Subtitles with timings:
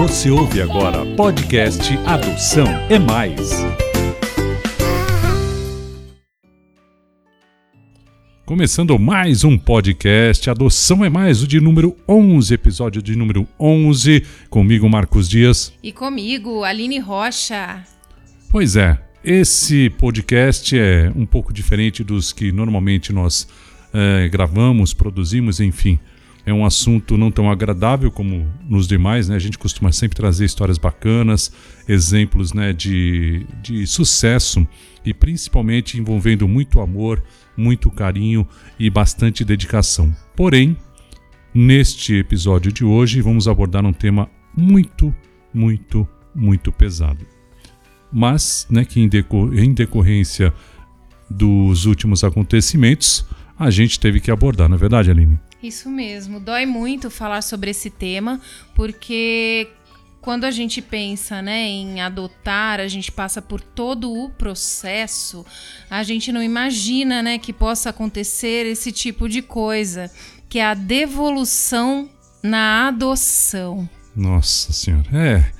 [0.00, 3.50] Você ouve agora podcast Adoção é Mais.
[8.46, 14.24] Começando mais um podcast Adoção é Mais, o de número 11, episódio de número 11,
[14.48, 15.70] comigo Marcos Dias.
[15.82, 17.84] E comigo, Aline Rocha.
[18.50, 23.46] Pois é, esse podcast é um pouco diferente dos que normalmente nós
[23.92, 25.98] é, gravamos, produzimos, enfim
[26.50, 29.36] é um assunto não tão agradável como nos demais, né?
[29.36, 31.52] A gente costuma sempre trazer histórias bacanas,
[31.88, 34.66] exemplos né, de, de sucesso
[35.04, 37.22] e principalmente envolvendo muito amor,
[37.56, 38.46] muito carinho
[38.78, 40.14] e bastante dedicação.
[40.34, 40.76] Porém,
[41.54, 45.14] neste episódio de hoje vamos abordar um tema muito,
[45.54, 47.24] muito, muito pesado.
[48.12, 50.52] Mas, né, que em, decor em decorrência
[51.30, 53.24] dos últimos acontecimentos,
[53.56, 55.38] a gente teve que abordar, não é verdade, Aline?
[55.62, 56.40] Isso mesmo.
[56.40, 58.40] Dói muito falar sobre esse tema,
[58.74, 59.68] porque
[60.20, 65.44] quando a gente pensa né, em adotar, a gente passa por todo o processo,
[65.88, 70.10] a gente não imagina né, que possa acontecer esse tipo de coisa,
[70.48, 72.08] que é a devolução
[72.42, 73.88] na adoção.
[74.14, 75.52] Nossa Senhora, é.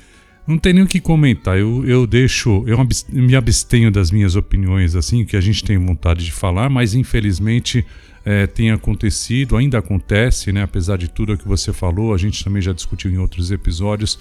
[0.47, 1.59] Não tem nem o que comentar.
[1.59, 2.77] Eu, eu deixo, eu
[3.09, 7.87] me abstenho das minhas opiniões, assim, que a gente tem vontade de falar, mas infelizmente
[8.25, 10.63] é, tem acontecido, ainda acontece, né?
[10.63, 14.19] Apesar de tudo o que você falou, a gente também já discutiu em outros episódios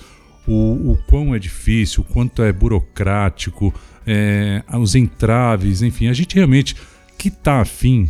[0.47, 3.73] o, o quão é difícil, o quanto é burocrático,
[4.05, 6.75] é, os entraves, enfim, a gente realmente
[7.17, 8.09] que está afim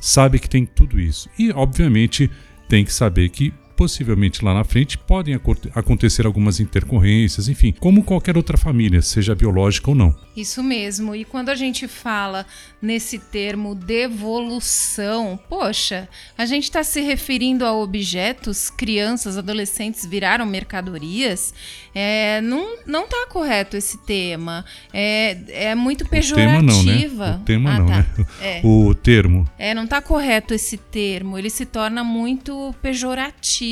[0.00, 1.28] sabe que tem tudo isso.
[1.38, 2.30] E, obviamente,
[2.68, 5.40] tem que saber que possivelmente lá na frente podem
[5.74, 10.14] acontecer algumas intercorrências, enfim, como qualquer outra família, seja biológica ou não.
[10.36, 11.14] Isso mesmo.
[11.14, 12.44] E quando a gente fala
[12.82, 21.54] nesse termo devolução, poxa, a gente está se referindo a objetos, crianças, adolescentes viraram mercadorias.
[21.94, 24.62] É, não, não tá correto esse tema.
[24.92, 26.50] É, é muito pejorativa.
[26.52, 27.34] O tema não, né?
[27.34, 27.96] O tema ah, não, tá.
[27.96, 28.06] né?
[28.42, 28.60] É.
[28.62, 29.48] O termo.
[29.58, 31.38] É, não tá correto esse termo.
[31.38, 33.69] Ele se torna muito pejorativo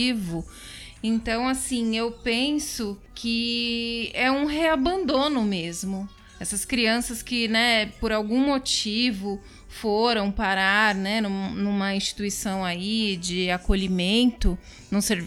[1.03, 6.09] então, assim, eu penso que é um reabandono mesmo.
[6.41, 14.59] Essas crianças que, né, por algum motivo foram parar, né, numa instituição aí de acolhimento,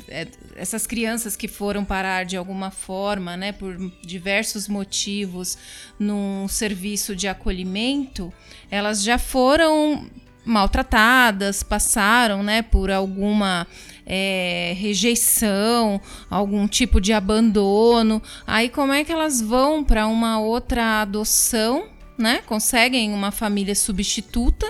[0.07, 5.57] é, essas crianças que foram parar de alguma forma, né, por diversos motivos,
[5.99, 8.33] num serviço de acolhimento,
[8.69, 10.09] elas já foram
[10.43, 13.67] maltratadas, passaram, né, por alguma
[14.13, 18.21] é, rejeição, algum tipo de abandono.
[18.45, 21.85] Aí como é que elas vão para uma outra adoção,
[22.17, 22.41] né?
[22.45, 24.67] Conseguem uma família substituta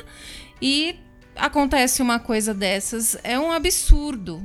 [0.61, 0.95] e
[1.35, 3.17] acontece uma coisa dessas.
[3.23, 4.43] É um absurdo.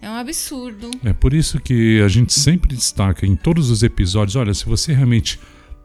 [0.00, 0.90] É um absurdo.
[1.04, 4.92] É por isso que a gente sempre destaca em todos os episódios: olha, se você
[4.92, 5.38] realmente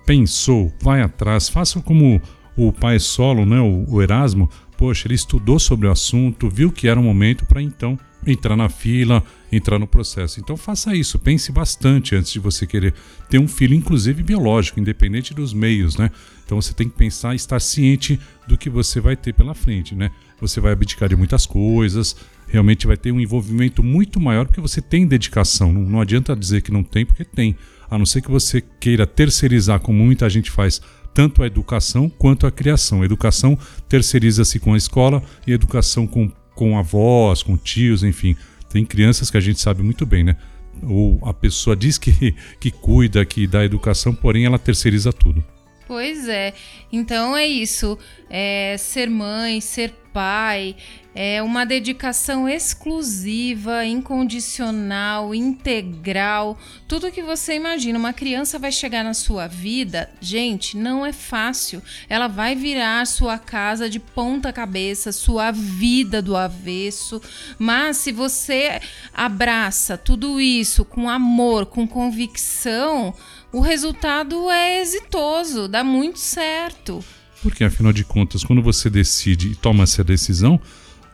[0.04, 2.20] pensou, vai atrás, faça como
[2.56, 6.88] o pai solo, né, o, o Erasmo, poxa, ele estudou sobre o assunto, viu que
[6.88, 10.40] era um momento para então entrar na fila, entrar no processo.
[10.40, 12.94] Então faça isso, pense bastante antes de você querer
[13.30, 16.12] ter um filho, inclusive biológico, independente dos meios, né?
[16.46, 19.96] Então você tem que pensar e estar ciente do que você vai ter pela frente,
[19.96, 20.12] né?
[20.40, 22.16] Você vai abdicar de muitas coisas,
[22.48, 25.74] realmente vai ter um envolvimento muito maior porque você tem dedicação.
[25.74, 27.56] Não, não adianta dizer que não tem, porque tem.
[27.90, 30.82] A não ser que você queira terceirizar, como muita gente faz,
[31.18, 33.02] tanto a educação quanto a criação.
[33.02, 33.58] A educação
[33.90, 38.36] terceiriza-se com a escola e a educação com com avós, com tios, enfim.
[38.70, 40.36] Tem crianças que a gente sabe muito bem, né?
[40.84, 45.44] Ou a pessoa diz que, que cuida, que dá educação, porém ela terceiriza tudo.
[45.88, 46.54] Pois é.
[46.92, 47.98] Então é isso.
[48.30, 50.76] É ser mãe, ser pai,
[51.20, 56.58] é uma dedicação exclusiva, incondicional, integral,
[56.88, 57.98] tudo que você imagina.
[57.98, 61.82] Uma criança vai chegar na sua vida, gente, não é fácil.
[62.08, 67.20] Ela vai virar sua casa de ponta cabeça, sua vida do avesso.
[67.58, 68.80] Mas se você
[69.12, 73.12] abraça tudo isso com amor, com convicção,
[73.52, 77.04] o resultado é exitoso, dá muito certo.
[77.42, 80.60] Porque afinal de contas, quando você decide e toma essa decisão,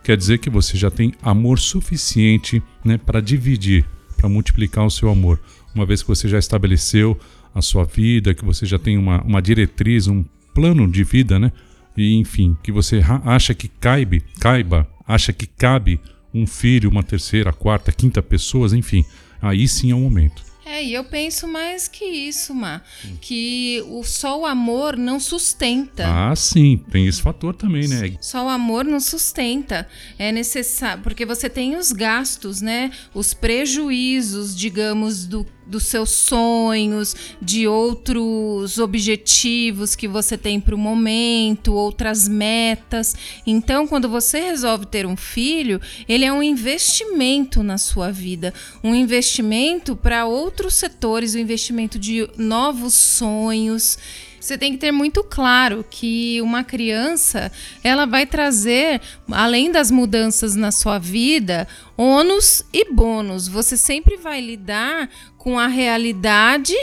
[0.03, 3.85] quer dizer que você já tem amor suficiente né, para dividir,
[4.17, 5.39] para multiplicar o seu amor.
[5.75, 7.19] Uma vez que você já estabeleceu
[7.53, 10.23] a sua vida, que você já tem uma, uma diretriz, um
[10.53, 11.51] plano de vida, né?
[11.95, 15.99] E enfim, que você acha que caibe, caiba, acha que cabe
[16.33, 19.05] um filho, uma terceira, quarta, quinta pessoas, enfim,
[19.41, 20.43] aí sim é o momento.
[20.65, 22.81] É, e eu penso mais que isso, Má,
[23.19, 26.05] que o só o amor não sustenta.
[26.07, 28.15] Ah, sim, tem esse fator também, né?
[28.21, 29.87] Só o amor não sustenta.
[30.17, 32.91] É necessário, porque você tem os gastos, né?
[33.13, 40.77] Os prejuízos, digamos, do dos seus sonhos, de outros objetivos que você tem para o
[40.77, 43.15] momento, outras metas.
[43.45, 48.93] Então, quando você resolve ter um filho, ele é um investimento na sua vida, um
[48.93, 53.97] investimento para outros setores, um investimento de novos sonhos.
[54.43, 57.49] Você tem que ter muito claro que uma criança,
[57.81, 58.99] ela vai trazer,
[59.31, 63.47] além das mudanças na sua vida, ônus e bônus.
[63.47, 66.75] Você sempre vai lidar com a realidade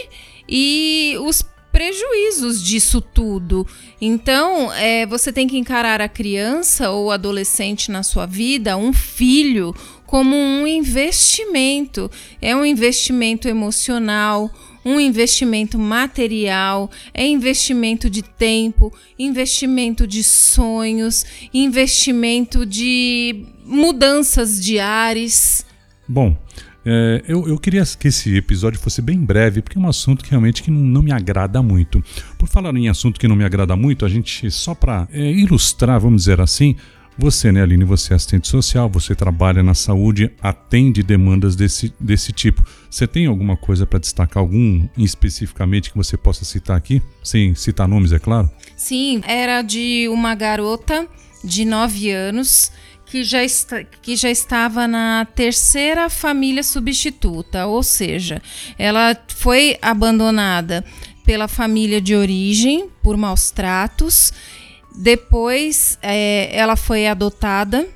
[0.49, 3.67] e os prejuízos disso tudo.
[4.01, 9.75] Então, é, você tem que encarar a criança ou adolescente na sua vida, um filho,
[10.07, 12.11] como um investimento.
[12.41, 14.51] É um investimento emocional,
[14.85, 25.65] um investimento material, é investimento de tempo, investimento de sonhos, investimento de mudanças de ares.
[26.09, 26.37] Bom,
[26.85, 30.31] é, eu, eu, queria que esse episódio fosse bem breve, porque é um assunto que
[30.31, 32.03] realmente que não, não me agrada muito.
[32.39, 36.01] Por falar em assunto que não me agrada muito, a gente, só para é, ilustrar,
[36.01, 36.77] vamos dizer assim,
[37.21, 42.33] você, né, Aline, você é assistente social, você trabalha na saúde, atende demandas desse, desse
[42.33, 42.65] tipo.
[42.91, 47.03] Você tem alguma coisa para destacar, algum especificamente que você possa citar aqui?
[47.23, 48.51] Sem citar nomes, é claro?
[48.77, 51.07] Sim, era de uma garota
[51.45, 52.73] de 9 anos
[53.05, 53.39] que já,
[54.01, 58.41] que já estava na terceira família substituta, ou seja,
[58.79, 60.85] ela foi abandonada
[61.25, 64.33] pela família de origem por maus tratos
[64.97, 67.87] depois é, ela foi adotada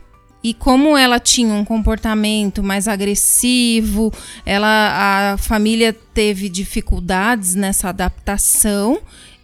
[0.43, 4.13] e como ela tinha um comportamento mais agressivo,
[4.45, 9.01] ela a família teve dificuldades nessa adaptação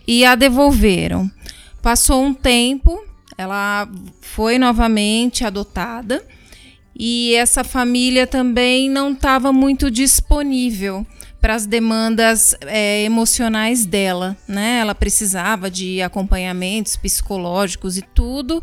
[0.07, 1.31] e a devolveram.
[1.81, 3.03] Passou um tempo,
[3.39, 3.89] ela
[4.21, 6.23] foi novamente adotada
[6.95, 11.07] e essa família também não estava muito disponível
[11.41, 14.79] para as demandas é, emocionais dela, né?
[14.81, 18.63] Ela precisava de acompanhamentos psicológicos e tudo,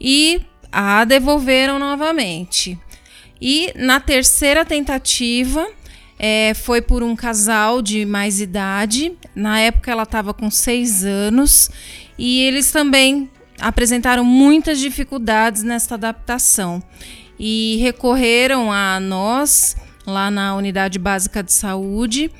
[0.00, 2.78] e a devolveram novamente.
[3.40, 5.66] E na terceira tentativa,
[6.18, 9.16] é, foi por um casal de mais idade.
[9.34, 11.70] Na época ela estava com seis anos
[12.18, 13.30] e eles também
[13.60, 16.82] apresentaram muitas dificuldades nessa adaptação
[17.38, 19.76] e recorreram a nós
[20.08, 22.30] lá na unidade básica de saúde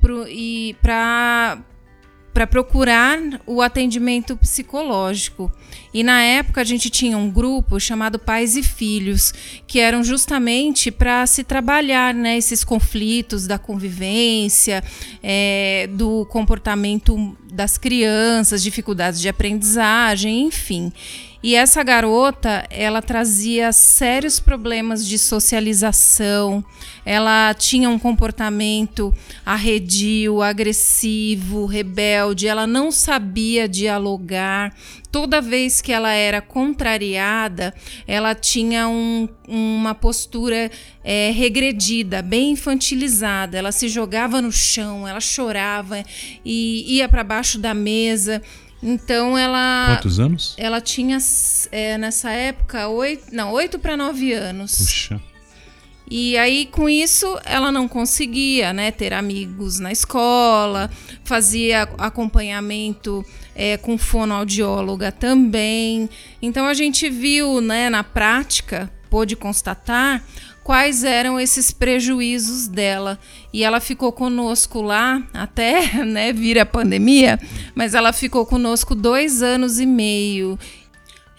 [0.00, 1.58] pro, e para
[2.32, 5.52] para procurar o atendimento psicológico.
[5.92, 9.34] E na época a gente tinha um grupo chamado Pais e Filhos,
[9.66, 14.82] que eram justamente para se trabalhar né, esses conflitos da convivência,
[15.22, 20.90] é, do comportamento das crianças, dificuldades de aprendizagem, enfim.
[21.42, 26.64] E essa garota, ela trazia sérios problemas de socialização,
[27.04, 29.12] ela tinha um comportamento
[29.44, 34.72] arredio, agressivo, rebelde, ela não sabia dialogar.
[35.10, 37.74] Toda vez que ela era contrariada,
[38.06, 40.70] ela tinha um, uma postura
[41.04, 43.58] é, regredida, bem infantilizada.
[43.58, 46.02] Ela se jogava no chão, ela chorava
[46.44, 48.40] e ia para baixo da mesa.
[48.82, 49.96] Então ela.
[49.96, 50.54] Quantos anos?
[50.58, 51.18] Ela tinha
[51.70, 54.76] é, nessa época oito, não, oito para nove anos.
[54.78, 55.20] Puxa.
[56.14, 60.90] E aí, com isso, ela não conseguia né, ter amigos na escola,
[61.24, 66.10] fazia acompanhamento é, com fonoaudióloga também.
[66.42, 70.22] Então, a gente viu né, na prática, pôde constatar
[70.62, 73.18] quais eram esses prejuízos dela.
[73.52, 77.38] E ela ficou conosco lá até né, vir a pandemia,
[77.74, 80.58] mas ela ficou conosco dois anos e meio.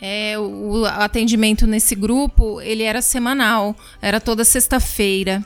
[0.01, 5.43] É, o atendimento nesse grupo ele era semanal, era toda sexta-feira.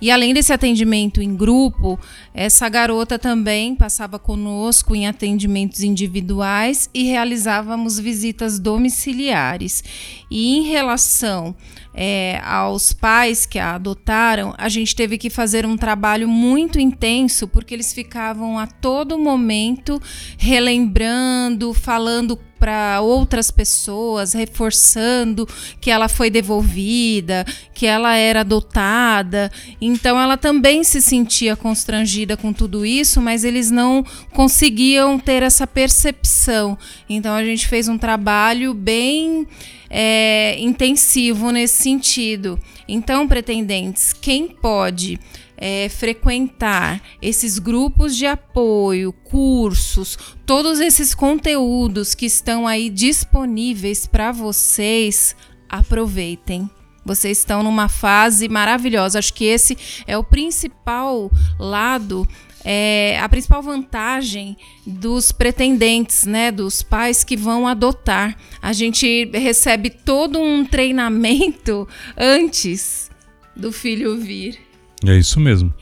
[0.00, 1.98] E além desse atendimento em grupo,
[2.32, 9.84] essa garota também passava conosco em atendimentos individuais e realizávamos visitas domiciliares.
[10.30, 11.56] E em relação
[11.92, 17.48] é, aos pais que a adotaram, a gente teve que fazer um trabalho muito intenso,
[17.48, 20.00] porque eles ficavam a todo momento
[20.38, 25.48] relembrando, falando para outras pessoas, reforçando
[25.80, 27.44] que ela foi devolvida,
[27.74, 29.50] que ela era adotada.
[29.80, 35.66] Então ela também se sentia constrangida com tudo isso, mas eles não conseguiam ter essa
[35.66, 36.76] percepção.
[37.08, 39.46] Então a gente fez um trabalho bem
[39.90, 42.58] é, intensivo nesse sentido.
[42.86, 45.18] Então, pretendentes, quem pode
[45.56, 50.16] é, frequentar esses grupos de apoio, cursos,
[50.46, 55.34] todos esses conteúdos que estão aí disponíveis para vocês,
[55.68, 56.70] aproveitem.
[57.04, 59.18] Vocês estão numa fase maravilhosa.
[59.18, 62.28] Acho que esse é o principal lado
[62.64, 68.36] é, a principal vantagem dos pretendentes, né, dos pais que vão adotar.
[68.60, 73.10] A gente recebe todo um treinamento antes
[73.56, 74.58] do filho vir.
[75.06, 75.72] É isso mesmo.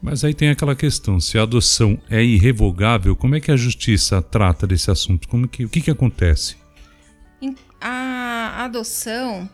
[0.00, 4.22] Mas aí tem aquela questão: se a adoção é irrevogável, como é que a justiça
[4.22, 5.28] trata desse assunto?
[5.28, 6.56] Como que, o que, que acontece?
[7.80, 9.48] A adoção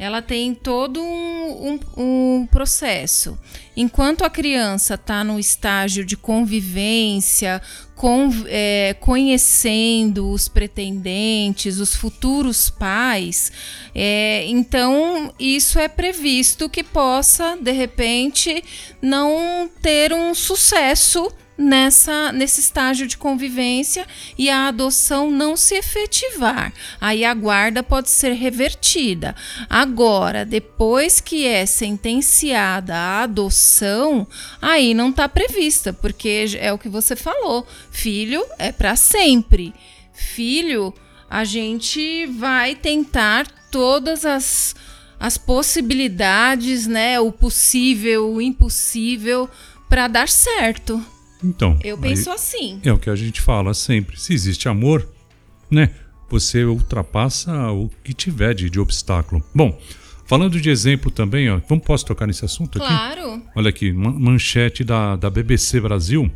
[0.00, 3.38] ela tem todo um, um, um processo.
[3.76, 7.60] Enquanto a criança está no estágio de convivência,
[7.94, 13.52] com, é, conhecendo os pretendentes, os futuros pais,
[13.94, 18.64] é, então isso é previsto que possa, de repente,
[19.02, 21.30] não ter um sucesso
[21.60, 24.06] nessa nesse estágio de convivência
[24.38, 26.72] e a adoção não se efetivar.
[27.00, 29.36] Aí a guarda pode ser revertida.
[29.68, 34.26] Agora, depois que é sentenciada a adoção,
[34.60, 37.66] aí não está prevista, porque é o que você falou.
[37.90, 39.74] Filho é para sempre.
[40.12, 40.94] Filho,
[41.28, 44.74] a gente vai tentar todas as
[45.22, 49.50] as possibilidades, né, o possível, o impossível
[49.86, 51.04] para dar certo.
[51.42, 51.78] Então.
[51.82, 52.80] Eu penso assim.
[52.84, 54.18] É o que a gente fala sempre.
[54.18, 55.08] Se existe amor,
[55.70, 55.90] né?
[56.28, 59.42] Você ultrapassa o que tiver de, de obstáculo.
[59.54, 59.76] Bom,
[60.26, 62.86] falando de exemplo também, ó, vamos posso tocar nesse assunto aqui?
[62.86, 63.42] Claro.
[63.56, 66.30] Olha aqui, manchete da, da BBC Brasil.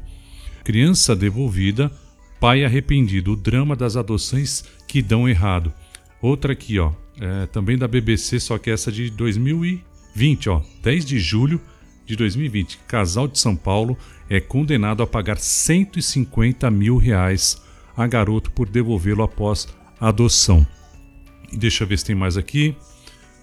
[0.64, 1.92] Criança devolvida,
[2.40, 3.32] pai arrependido.
[3.32, 5.72] O drama das adoções que dão errado.
[6.20, 11.18] Outra aqui, ó, é, também da BBC, só que essa de 2020, ó, 10 de
[11.18, 11.60] julho
[12.04, 12.78] de 2020.
[12.88, 13.96] Casal de São Paulo
[14.28, 17.62] é condenado a pagar 150 mil reais
[17.96, 19.68] a garoto por devolvê-lo após
[20.00, 20.66] adoção.
[21.52, 22.76] E deixa eu ver se tem mais aqui.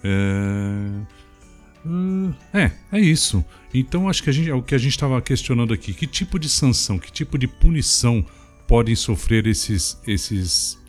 [0.04, 1.02] É...
[2.54, 3.44] é, é isso.
[3.74, 5.94] Então acho que a gente, é o que a gente estava questionando aqui.
[5.94, 8.26] Que tipo de sanção, que tipo de punição
[8.68, 10.81] podem sofrer esses, esses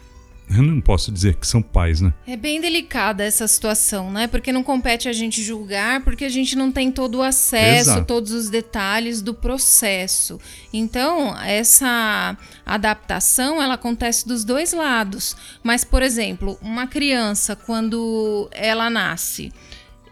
[0.50, 2.12] eu não posso dizer que são pais, né?
[2.26, 4.26] É bem delicada essa situação, né?
[4.26, 8.06] Porque não compete a gente julgar, porque a gente não tem todo o acesso, Exato.
[8.06, 10.38] todos os detalhes do processo.
[10.72, 15.36] Então, essa adaptação, ela acontece dos dois lados.
[15.62, 19.52] Mas, por exemplo, uma criança, quando ela nasce,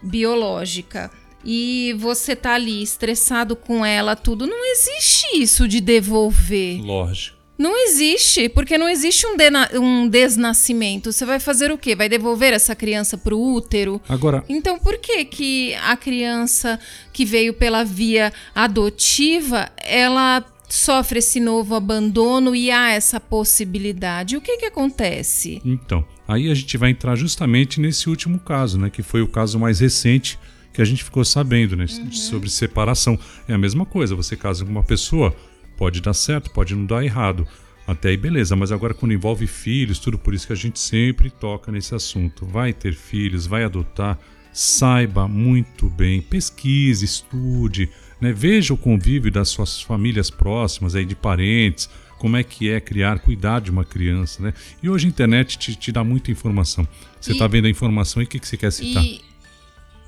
[0.01, 1.11] biológica,
[1.43, 6.81] e você tá ali estressado com ela, tudo, não existe isso de devolver.
[6.81, 7.40] Lógico.
[7.61, 9.35] Não existe, porque não existe um,
[9.79, 11.11] um desnascimento.
[11.11, 11.95] Você vai fazer o quê?
[11.95, 14.01] Vai devolver essa criança para o útero?
[14.09, 14.43] Agora.
[14.49, 16.79] Então, por que que a criança
[17.13, 24.35] que veio pela via adotiva, ela sofre esse novo abandono e há essa possibilidade?
[24.35, 25.61] O que que acontece?
[25.63, 29.59] Então, aí a gente vai entrar justamente nesse último caso, né, que foi o caso
[29.59, 30.39] mais recente
[30.73, 32.11] que a gente ficou sabendo, né, uhum.
[32.11, 33.19] sobre separação.
[33.47, 35.35] É a mesma coisa, você casa com uma pessoa
[35.81, 37.47] Pode dar certo, pode não dar errado.
[37.87, 41.31] Até aí, beleza, mas agora quando envolve filhos, tudo por isso que a gente sempre
[41.31, 42.45] toca nesse assunto.
[42.45, 44.19] Vai ter filhos, vai adotar,
[44.53, 47.89] saiba muito bem, pesquise, estude,
[48.21, 48.31] né?
[48.31, 53.17] veja o convívio das suas famílias próximas, aí de parentes, como é que é criar,
[53.17, 54.53] cuidar de uma criança, né?
[54.83, 56.87] E hoje a internet te, te dá muita informação.
[57.19, 59.03] Você está vendo a informação e o que, que você quer citar?
[59.03, 59.30] E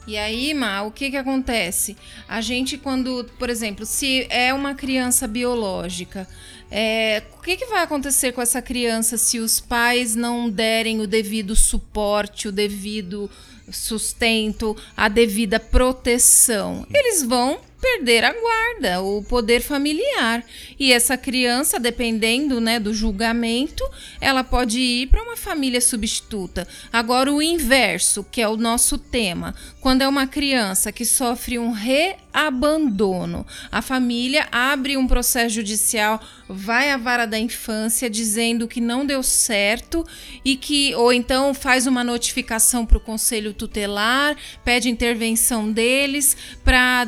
[0.05, 1.95] e aí, Ma, o que que acontece?
[2.27, 6.27] A gente, quando, por exemplo, se é uma criança biológica,
[6.69, 11.07] é, o que, que vai acontecer com essa criança se os pais não derem o
[11.07, 13.29] devido suporte, o devido
[13.72, 16.86] sustento, a devida proteção?
[16.93, 20.41] Eles vão perder a guarda, o poder familiar.
[20.79, 23.83] E essa criança, dependendo né, do julgamento,
[24.21, 26.65] ela pode ir para uma família substituta.
[26.93, 31.71] Agora, o inverso, que é o nosso tema, quando é uma criança que sofre um
[31.71, 39.05] reabandono, a família abre um processo judicial, vai à vara da infância dizendo que não
[39.05, 40.05] deu certo
[40.45, 47.07] e que, ou então faz uma notificação para o conselho tutelar, pede intervenção deles para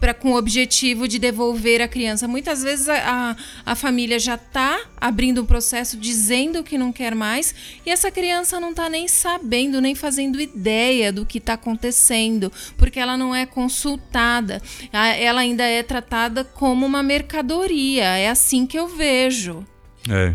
[0.00, 2.28] para com o objetivo de devolver a criança.
[2.28, 7.54] Muitas vezes a, a, família já está abrindo um processo dizendo que não quer mais
[7.84, 12.98] e essa criança não está nem sabendo, nem fazendo ideia do que está acontecendo, porque
[12.98, 14.60] ela não é consultada.
[14.92, 18.04] Ela ainda é tratada como uma mercadoria.
[18.04, 19.64] É assim que eu vejo.
[20.08, 20.34] É.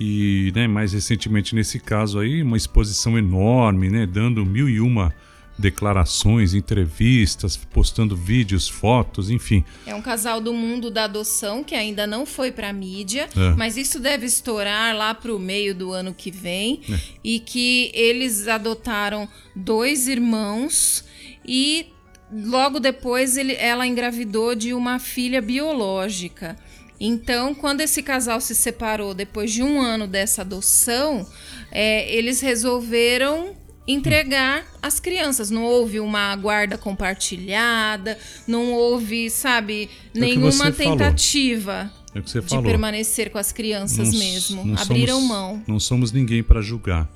[0.00, 5.14] E né, mais recentemente nesse caso aí, uma exposição enorme, né, dando mil e uma
[5.58, 9.64] declarações, entrevistas, postando vídeos, fotos, enfim.
[9.86, 13.54] É um casal do mundo da adoção que ainda não foi para mídia, é.
[13.56, 16.98] mas isso deve estourar lá para o meio do ano que vem é.
[17.22, 21.04] e que eles adotaram dois irmãos
[21.46, 21.86] e
[22.32, 26.56] logo depois ele, ela engravidou de uma filha biológica.
[26.98, 31.26] Então, quando esse casal se separou depois de um ano dessa adoção,
[31.70, 35.50] é, eles resolveram entregar as crianças.
[35.50, 42.64] Não houve uma guarda compartilhada, não houve, sabe, é nenhuma tentativa é de falou.
[42.64, 44.64] permanecer com as crianças não, mesmo.
[44.64, 45.62] Não Abriram somos, mão.
[45.66, 47.08] Não somos ninguém para julgar,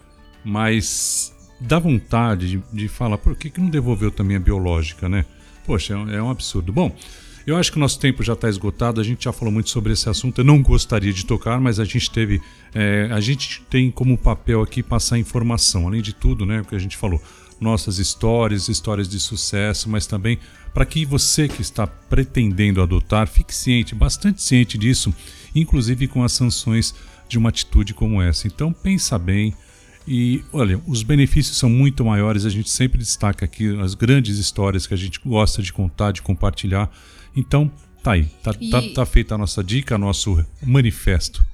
[0.45, 5.27] mas dá vontade de, de falar por que, que não devolveu também a biológica, né?
[5.67, 6.73] Poxa, é um, é um absurdo.
[6.73, 6.95] Bom,
[7.47, 9.93] eu acho que o nosso tempo já está esgotado, a gente já falou muito sobre
[9.93, 10.41] esse assunto.
[10.41, 12.43] Eu não gostaria de tocar, mas a gente teve.
[12.75, 16.61] É, a gente tem como papel aqui passar informação, além de tudo, né?
[16.61, 17.23] O que a gente falou,
[17.61, 20.39] nossas histórias, histórias de sucesso, mas também
[20.75, 25.15] para que você que está pretendendo adotar fique ciente, bastante ciente disso,
[25.55, 26.95] inclusive com as sanções
[27.29, 28.47] de uma atitude como essa.
[28.47, 29.55] Então pensa bem.
[30.07, 34.87] E olha, os benefícios são muito maiores, a gente sempre destaca aqui as grandes histórias
[34.87, 36.91] que a gente gosta de contar, de compartilhar.
[37.37, 37.71] Então,
[38.03, 38.25] tá aí.
[38.43, 38.71] Tá, e...
[38.71, 41.45] tá, tá feita a nossa dica, nosso manifesto.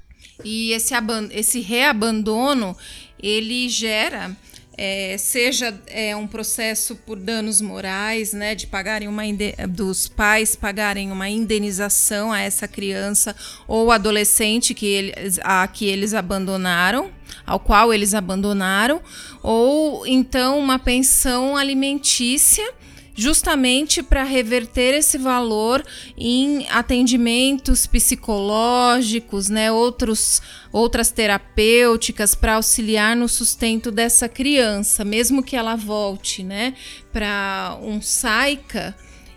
[0.44, 0.94] E esse,
[1.32, 2.76] esse reabandono,
[3.20, 4.36] ele gera
[4.76, 9.22] é, seja é, um processo por danos morais, né, de pagarem uma
[9.68, 13.36] dos pais pagarem uma indenização a essa criança
[13.68, 17.10] ou adolescente que eles, a que eles abandonaram,
[17.46, 19.00] ao qual eles abandonaram,
[19.42, 22.68] ou então uma pensão alimentícia
[23.14, 25.84] justamente para reverter esse valor
[26.16, 30.40] em atendimentos psicológicos, né, outros,
[30.72, 36.74] outras terapêuticas para auxiliar no sustento dessa criança, mesmo que ela volte, né,
[37.12, 38.94] para um SAICA.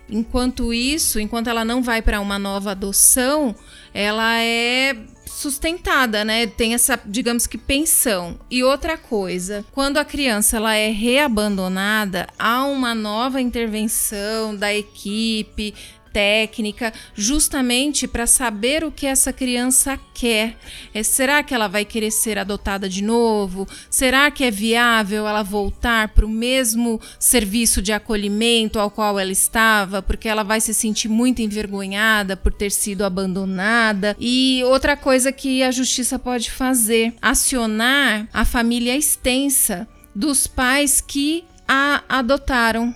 [0.07, 3.55] Enquanto isso, enquanto ela não vai para uma nova adoção,
[3.93, 4.95] ela é
[5.35, 6.47] sustentada, né?
[6.47, 8.39] Tem essa, digamos que pensão.
[8.49, 15.73] E outra coisa, quando a criança ela é reabandonada, há uma nova intervenção da equipe,
[16.15, 20.57] técnica, justamente para saber o que essa criança quer.
[20.93, 23.67] É, será que ela vai querer ser adotada de novo?
[23.89, 29.33] Será que é viável ela voltar para o mesmo serviço de acolhimento ao qual ela
[29.33, 30.01] estava?
[30.01, 34.15] Porque ela vai se sentir muito envergonhada por ter sido abandonada.
[34.17, 41.43] E outra coisa que a justiça pode fazer: acionar a família extensa dos pais que
[41.67, 42.95] a adotaram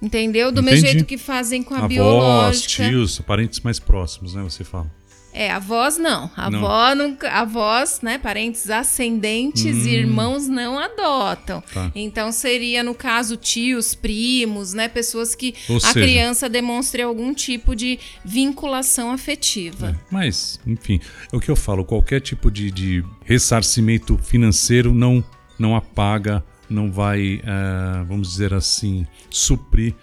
[0.00, 0.52] Entendeu?
[0.52, 0.82] Do Entendi.
[0.82, 2.88] mesmo jeito que fazem com a Avós, biológica.
[2.88, 4.42] tios, parentes mais próximos, né?
[4.42, 4.90] Você fala.
[5.38, 6.30] É, avós não.
[6.34, 9.86] Avó nunca, avós, né, parentes ascendentes hum.
[9.86, 11.62] e irmãos não adotam.
[11.74, 11.92] Tá.
[11.94, 17.34] Então seria no caso tios, primos, né, pessoas que Ou a seja, criança demonstre algum
[17.34, 19.88] tipo de vinculação afetiva.
[19.90, 20.98] É, mas, enfim,
[21.30, 25.22] é o que eu falo, qualquer tipo de, de ressarcimento financeiro não
[25.58, 29.94] não apaga não vai, uh, vamos dizer assim, suprir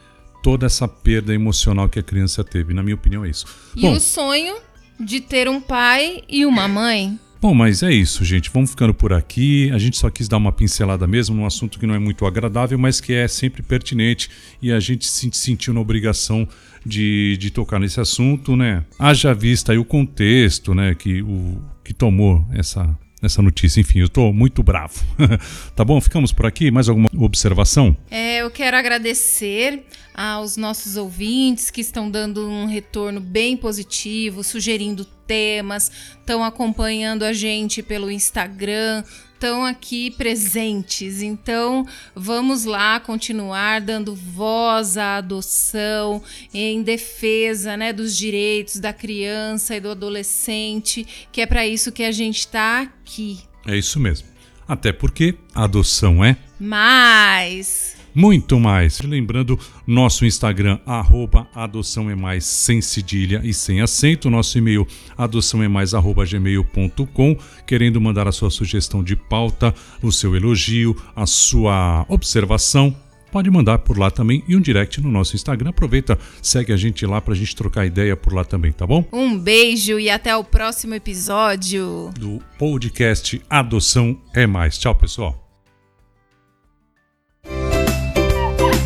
[0.41, 2.73] toda essa perda emocional que a criança teve.
[2.73, 3.45] Na minha opinião, é isso.
[3.76, 4.56] E Bom, o sonho
[4.99, 7.17] de ter um pai e uma mãe.
[7.43, 8.49] Bom, mas é isso, gente.
[8.54, 9.69] Vamos ficando por aqui.
[9.71, 12.80] A gente só quis dar uma pincelada mesmo num assunto que não é muito agradável,
[12.80, 14.30] mas que é sempre pertinente
[14.62, 16.47] e a gente se sentiu na obrigação
[16.86, 18.86] de, de tocar nesse assunto, né?
[18.97, 23.79] Haja vista aí o contexto, né, que, o, que tomou essa, nessa notícia.
[23.79, 24.93] Enfim, eu estou muito bravo.
[25.75, 25.99] tá bom?
[25.99, 26.69] Ficamos por aqui.
[26.69, 27.95] Mais alguma observação?
[28.12, 35.05] É, eu quero agradecer aos nossos ouvintes que estão dando um retorno bem positivo, sugerindo
[35.25, 39.03] temas, estão acompanhando a gente pelo Instagram,
[39.43, 41.21] estão aqui presentes.
[41.21, 49.75] Então, vamos lá continuar dando voz à adoção em defesa, né, dos direitos da criança
[49.75, 53.39] e do adolescente, que é para isso que a gente está aqui.
[53.67, 54.29] É isso mesmo.
[54.65, 58.99] Até porque a adoção é mais muito mais.
[59.02, 64.30] Lembrando, nosso Instagram, arroba adoção é mais, sem cedilha e sem acento.
[64.30, 67.38] Nosso e-mail, adoção é mais, arroba gmail.com.
[67.65, 72.95] Querendo mandar a sua sugestão de pauta, o seu elogio, a sua observação,
[73.32, 75.71] pode mandar por lá também e um direct no nosso Instagram.
[75.71, 79.04] Aproveita, segue a gente lá pra gente trocar ideia por lá também, tá bom?
[79.12, 84.78] Um beijo e até o próximo episódio do podcast Adoção é Mais.
[84.78, 85.42] Tchau, pessoal.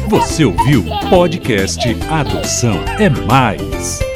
[0.10, 4.07] Você ouviu podcast Adoção é Mais.